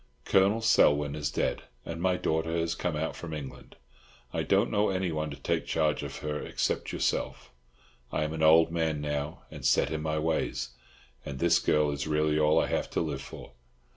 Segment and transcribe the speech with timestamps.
[0.25, 3.75] Colonel Selwyn is dead, and my daughter has come out from England.
[4.33, 7.51] I don't know anyone to take charge of her except yourself.
[8.11, 10.69] I am an old man now, and set in my ways,
[11.23, 13.51] and this girl is really all I have to live for.